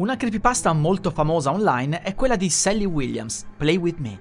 [0.00, 4.18] Una creepypasta molto famosa online è quella di Sally Williams, Play With Me.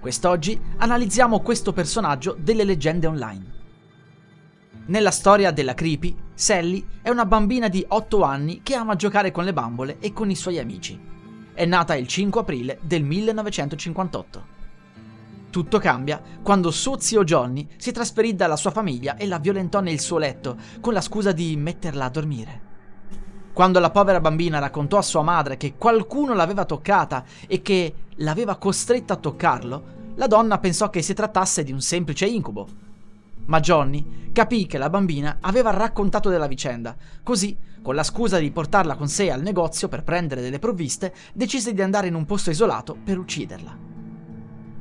[0.00, 3.52] Quest'oggi analizziamo questo personaggio delle leggende online.
[4.86, 9.44] Nella storia della creepy, Sally è una bambina di 8 anni che ama giocare con
[9.44, 10.98] le bambole e con i suoi amici.
[11.52, 14.46] È nata il 5 aprile del 1958.
[15.50, 20.00] Tutto cambia quando suo zio Johnny si trasferì dalla sua famiglia e la violentò nel
[20.00, 22.72] suo letto con la scusa di metterla a dormire.
[23.54, 28.56] Quando la povera bambina raccontò a sua madre che qualcuno l'aveva toccata e che l'aveva
[28.56, 29.84] costretta a toccarlo,
[30.16, 32.66] la donna pensò che si trattasse di un semplice incubo.
[33.44, 38.50] Ma Johnny capì che la bambina aveva raccontato della vicenda, così, con la scusa di
[38.50, 42.50] portarla con sé al negozio per prendere delle provviste, decise di andare in un posto
[42.50, 43.76] isolato per ucciderla.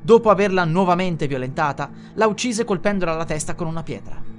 [0.02, 4.33] Dopo averla nuovamente violentata, la uccise colpendola alla testa con una pietra.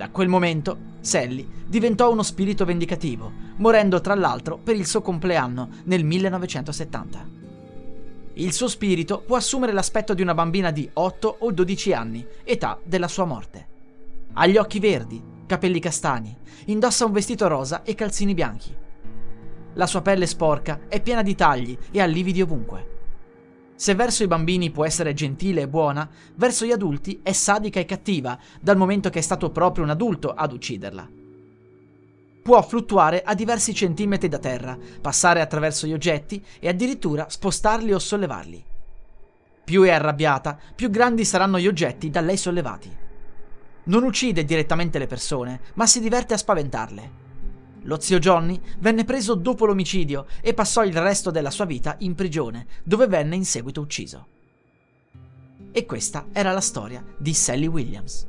[0.00, 5.68] Da quel momento, Sally diventò uno spirito vendicativo, morendo tra l'altro per il suo compleanno
[5.84, 7.28] nel 1970.
[8.32, 12.78] Il suo spirito può assumere l'aspetto di una bambina di 8 o 12 anni, età
[12.82, 13.66] della sua morte.
[14.32, 16.34] Ha gli occhi verdi, capelli castani,
[16.64, 18.74] indossa un vestito rosa e calzini bianchi.
[19.74, 22.99] La sua pelle sporca è piena di tagli e ha lividi ovunque.
[23.80, 27.86] Se verso i bambini può essere gentile e buona, verso gli adulti è sadica e
[27.86, 31.08] cattiva, dal momento che è stato proprio un adulto ad ucciderla.
[32.42, 37.98] Può fluttuare a diversi centimetri da terra, passare attraverso gli oggetti e addirittura spostarli o
[37.98, 38.62] sollevarli.
[39.64, 42.94] Più è arrabbiata, più grandi saranno gli oggetti da lei sollevati.
[43.84, 47.29] Non uccide direttamente le persone, ma si diverte a spaventarle.
[47.82, 52.14] Lo zio Johnny venne preso dopo l'omicidio e passò il resto della sua vita in
[52.14, 54.26] prigione, dove venne in seguito ucciso.
[55.72, 58.26] E questa era la storia di Sally Williams.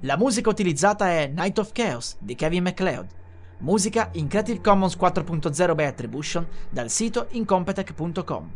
[0.00, 3.06] La musica utilizzata è Night of Chaos di Kevin MacLeod,
[3.58, 8.50] musica in Creative Commons 4.0 by Attribution dal sito incompetech.com.